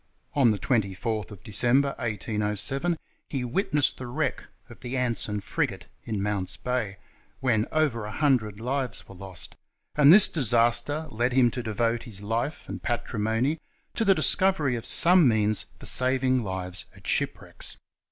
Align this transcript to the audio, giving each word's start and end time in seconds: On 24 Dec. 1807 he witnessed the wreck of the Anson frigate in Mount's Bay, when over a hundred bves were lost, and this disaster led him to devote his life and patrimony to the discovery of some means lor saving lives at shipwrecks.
On 0.33 0.57
24 0.57 1.25
Dec. 1.25 1.29
1807 1.45 2.97
he 3.29 3.43
witnessed 3.43 3.99
the 3.99 4.07
wreck 4.07 4.45
of 4.67 4.79
the 4.79 4.97
Anson 4.97 5.41
frigate 5.41 5.85
in 6.05 6.23
Mount's 6.23 6.57
Bay, 6.57 6.97
when 7.39 7.67
over 7.71 8.05
a 8.05 8.11
hundred 8.11 8.57
bves 8.57 9.07
were 9.07 9.13
lost, 9.13 9.55
and 9.93 10.11
this 10.11 10.27
disaster 10.27 11.05
led 11.11 11.33
him 11.33 11.51
to 11.51 11.61
devote 11.61 12.01
his 12.01 12.23
life 12.23 12.67
and 12.67 12.81
patrimony 12.81 13.59
to 13.93 14.03
the 14.03 14.15
discovery 14.15 14.75
of 14.75 14.87
some 14.87 15.27
means 15.27 15.67
lor 15.79 15.85
saving 15.85 16.43
lives 16.43 16.85
at 16.95 17.05
shipwrecks. 17.05 17.77